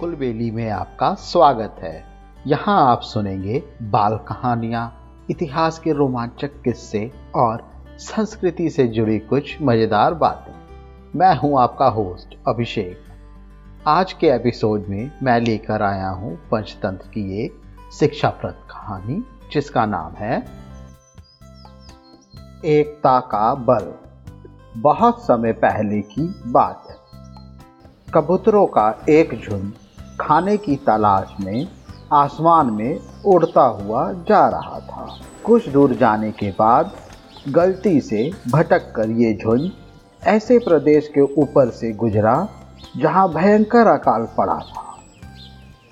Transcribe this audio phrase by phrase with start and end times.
[0.00, 2.04] कुलबेली में आपका स्वागत है।
[2.46, 4.82] यहाँ आप सुनेंगे बाल कहानियाँ,
[5.30, 7.64] इतिहास के रोमांचक किस्से और
[7.98, 10.52] संस्कृति से जुड़ी कुछ मज़ेदार बातें।
[11.18, 17.44] मैं हूँ आपका होस्ट अभिषेक। आज के एपिसोड में मैं लेकर आया हूँ पंचतंत्र की
[17.44, 17.60] एक
[17.92, 19.22] शिक्षाप्रद कहानी,
[19.52, 20.38] जिसका नाम है
[22.64, 23.92] एकता का बल।
[24.76, 26.96] बहुत समय पहले की बात है।
[28.14, 29.72] कबूतरों का एक झुंड
[30.20, 31.68] खाने की तलाश में,
[32.12, 36.92] आसमान में उड़ता हुआ जा रहा था। कुछ दूर जाने के बाद,
[37.48, 39.70] गलती से भटक कर ये झुंड
[40.24, 42.48] ऐसे प्रदेश के ऊपर से गुजरा,
[42.96, 44.98] जहाँ भयंकर अकाल पड़ा था।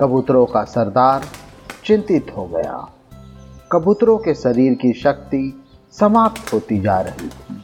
[0.00, 1.22] कबूतरों का सरदार
[1.84, 2.88] चिंतित हो गया।
[3.72, 7.62] कबूतरों के शरीर की शक्ति समाप्त होती जा रही थी।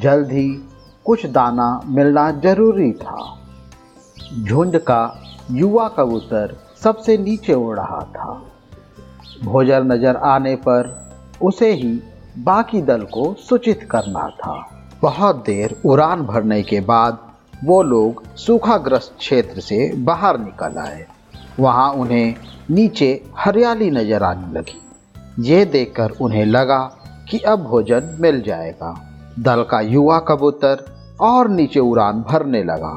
[0.00, 0.68] जल्द ही
[1.04, 3.38] कुछ दाना मिलना ज़रूरी था।
[4.42, 8.42] झुंड का युवा कबूतर सबसे नीचे उड़ रहा था।
[9.44, 11.10] भोजन नज़र आने पर
[11.42, 12.00] उसे ही
[12.38, 14.54] बाकी दल को सूचित करना था।
[15.02, 17.18] बहुत देर उड़ान भरने के बाद
[17.64, 21.06] वो लोग सूखाग्रस्त क्षेत्र से बाहर निकल आए।
[21.60, 22.34] वहाँ उन्हें
[22.70, 24.80] नीचे हरियाली नज़र आने लगी।
[25.38, 26.78] ये देखकर उन्हें लगा
[27.30, 28.94] कि अब भोजन मिल जाएगा।
[29.38, 30.84] दल का युवा कबूतर
[31.20, 32.94] और नीचे उड़ान भरने लगा।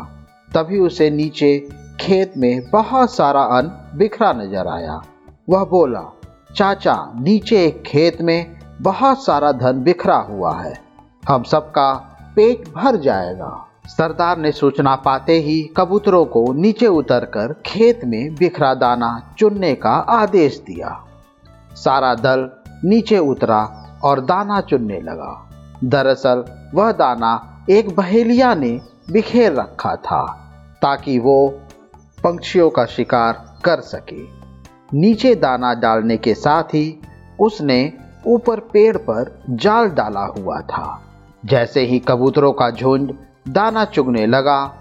[0.54, 1.68] तभी उसे नीचे
[2.02, 5.02] खेत में बहुत सारा अन्न बिखरा नज़र आया।
[5.50, 6.20] वह बोला,
[6.56, 10.82] चाचा, नीचे एक खेत में बहुत सारा धन बिखरा हुआ है।
[11.30, 11.94] हम सबका
[12.36, 18.74] पेट भर जाएगा। सरदार ने सूचना पाते ही कबूतरों को नीचे उतरकर खेत में बिखरा
[18.74, 21.06] दाना चुनने का आदेश दिया।
[21.74, 22.50] सारा दल
[22.86, 25.50] नीचे उतरा और दाना चुनने लगा।
[25.84, 31.59] दरअसल, वह दाना एक बहेलिया ने बिखेर रखा था ताकि वो
[32.26, 34.22] पंक्षियों का शिकार कर सके।
[34.98, 37.02] नीचे दाना डालने के साथ ही
[37.40, 37.94] उसने
[38.28, 41.02] ऊपर पेड़ पर जाल डाला हुआ था।
[41.46, 43.13] जैसे ही कबूतरों का झुंड
[43.47, 44.75] दाना चुगने लगा,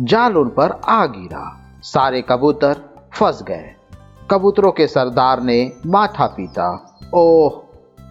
[0.00, 2.76] जाल उन पर आ गिरा। सारे कबूतर
[3.12, 3.74] फंस गए।
[4.30, 7.62] कबूतरों के सरदार ने माथा पीता ओह,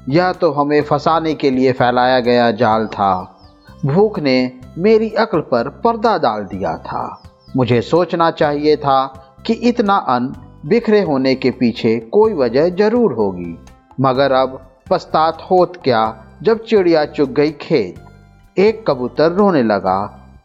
[0.09, 3.39] यह तो हमें फंसाने के लिए फैलाया गया जाल था।
[3.85, 9.05] भूख ने मेरी अक्ल पर पर्दा डाल दिया था। मुझे सोचना चाहिए था
[9.45, 13.57] कि इतना अन्न बिखरे होने के पीछे कोई वजह ज़रूर होगी।
[14.01, 14.59] मगर अब
[14.91, 16.01] पछतात होत क्या
[16.43, 19.99] जब चिड़िया चुग गई खेत। एक कबूतर रोने लगा,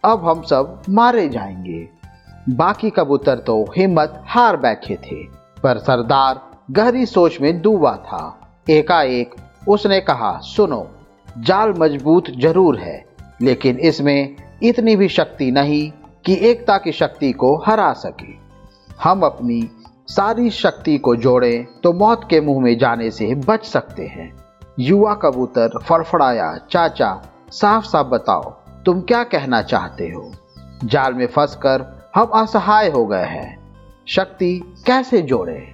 [0.04, 1.88] अब हम सब मारे जाएँगे।
[2.48, 5.22] बाकी कबूतर तो हिम्मत हार बैठे थे,
[5.62, 8.22] पर सरदार गहरी सोच में डूबा था।
[8.70, 9.34] एकाएक
[9.68, 10.86] उसने कहा, सुनो,
[11.38, 13.04] जाल मज़बूत ज़रूर है,
[13.42, 15.90] लेकिन इसमें इतनी भी शक्ति नहीं
[16.24, 18.32] कि एकता की शक्ति को हरा सके।
[19.02, 19.62] हम अपनी
[20.08, 24.32] सारी शक्ति को जोड़ें तो मौत के मुँह में जाने से बच सकते हैं।
[24.78, 28.50] युवा कबूतर, फड़फड़ाया, चाचा साफ़ साफ़ बताओ,
[28.86, 30.30] तुम क्या कहना चाहते हो?
[30.84, 33.58] जाल में फंसकर हम असहाय हो गए हैं।
[34.08, 35.72] शक्ति कैसे जोड़े?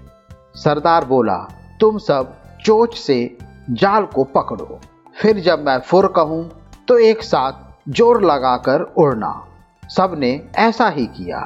[0.55, 1.37] सरदार बोला,
[1.81, 2.35] तुम सब
[2.65, 3.37] चोच से
[3.71, 4.79] जाल को पकड़ो।
[5.17, 6.51] फिर जब मैं फुर कहूँ
[6.89, 7.53] तो एक साथ
[7.89, 9.47] ज़ोर लगाकर उड़ना।
[9.97, 11.41] सबने ऐसा ही किया।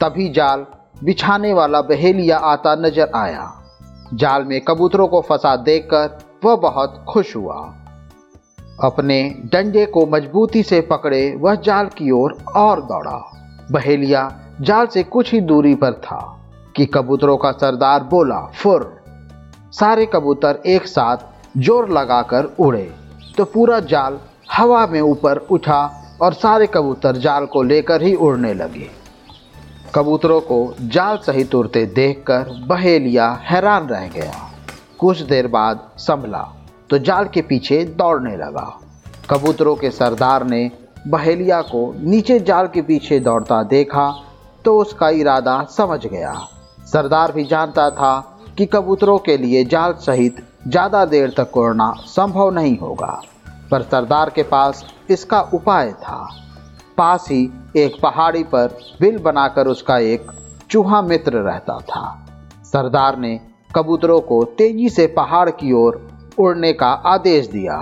[0.00, 0.66] तभी जाल
[1.04, 3.50] बिछाने वाला बहेलिया आता नज़र आया।
[4.14, 7.56] जाल में कबूतरों को फंसा देखकर वह बहुत खुश हुआ।
[8.84, 9.18] अपने
[9.52, 13.18] डंडे को मजबूती से पकड़े वह जाल की ओर और दौड़ा।
[13.72, 14.30] बहेलिया
[14.60, 16.20] जाल से कुछ ही दूरी पर था
[16.76, 19.02] कि कबूतरों का सरदार बोला, फुर।
[19.72, 21.16] सारे कबूतर एक साथ
[21.58, 22.90] ज़ोर लगाकर उड़े।
[23.36, 24.18] तो पूरा जाल
[24.52, 25.82] हवा में ऊपर उठा
[26.20, 28.90] और सारे कबूतर जाल को लेकर ही उड़ने लगे।
[29.94, 34.32] कबूतरों को जाल सहित उड़ते देखकर बहेलिया हैरान रह गया।
[35.00, 36.42] कुछ देर बाद संभला
[36.90, 38.66] तो जाल के पीछे दौड़ने लगा।
[39.30, 40.70] कबूतरों के सरदार ने
[41.08, 44.08] बहेलिया को नीचे जाल के पीछे दौड़ता देखा
[44.64, 46.32] तो उसका इरादा समझ गया।
[46.86, 48.18] सरदार भी जानता था
[48.58, 53.20] कि कबूतरों के लिए जाल सहित ज़्यादा देर तक उड़ना संभव नहीं होगा।
[53.70, 56.28] पर सरदार के पास इसका उपाय था।
[56.96, 60.30] पास ही एक पहाड़ी पर बिल बनाकर उसका एक
[60.70, 62.26] चूहा मित्र रहता था।
[62.64, 63.40] सरदार ने
[63.74, 66.08] कबूतरों को तेज़ी से पहाड़ की ओर
[66.38, 67.76] उड़ने का आदेश दिया।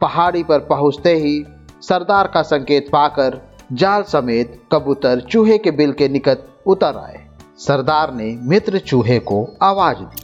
[0.00, 1.44] पहाड़ी पर पहुँचते ही
[1.80, 3.40] सरदार का संकेत पाकर
[3.72, 7.26] जाल समेत कबूतर चूहे के बिल के निकट उतर आए।
[7.58, 10.22] सरदार ने मित्र चूहे को आवाज़ दी।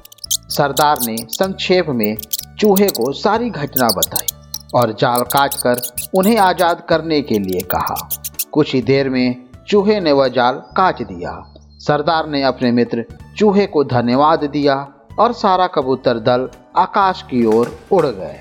[0.48, 2.16] सरदार ने संक्षेप में
[2.58, 4.35] चूहे को सारी घटना बताई।
[4.74, 5.80] और जाल काटकर
[6.14, 7.96] उन्हें आज़ाद करने के लिए कहा।
[8.52, 11.32] कुछ ही देर में चूहे ने वह जाल काट दिया।
[11.78, 13.04] सरदार ने अपने मित्र
[13.38, 14.76] चूहे को धन्यवाद दिया
[15.18, 18.40] और सारा कबूतर दल आकाश की ओर उड़ गए।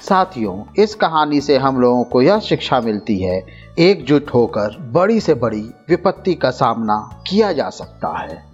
[0.00, 3.40] साथियों, इस कहानी से हम लोगों को यह शिक्षा मिलती है,
[3.78, 8.53] एकजुट होकर बड़ी से बड़ी विपत्ति का सामना किया जा सकता है।